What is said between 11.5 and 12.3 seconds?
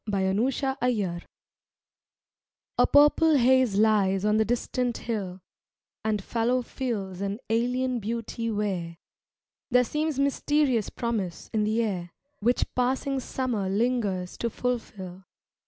in the air